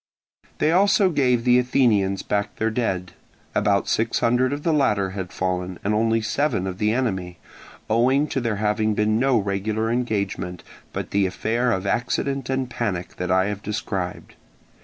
They 0.57 0.71
also 0.71 1.11
gave 1.11 1.43
the 1.43 1.59
Athenians 1.59 2.23
back 2.23 2.55
their 2.55 2.71
dead. 2.71 3.11
About 3.53 3.87
six 3.87 4.17
hundred 4.17 4.51
of 4.51 4.63
the 4.63 4.73
latter 4.73 5.11
had 5.11 5.31
fallen 5.31 5.77
and 5.83 5.93
only 5.93 6.21
seven 6.21 6.65
of 6.65 6.79
the 6.79 6.91
enemy, 6.91 7.37
owing 7.87 8.25
to 8.29 8.41
there 8.41 8.55
having 8.55 8.95
been 8.95 9.19
no 9.19 9.37
regular 9.37 9.91
engagement, 9.91 10.63
but 10.91 11.11
the 11.11 11.27
affair 11.27 11.71
of 11.71 11.85
accident 11.85 12.49
and 12.49 12.67
panic 12.67 13.17
that 13.17 13.29
I 13.29 13.45
have 13.45 13.61
described. 13.61 14.33